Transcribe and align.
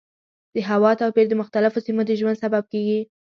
د 0.53 0.55
هوا 0.69 0.91
توپیر 1.01 1.25
د 1.29 1.33
مختلفو 1.41 1.83
سیمو 1.85 2.01
د 2.05 2.11
ژوند 2.19 2.41
سبب 2.43 2.63
کېږي. 2.73 2.99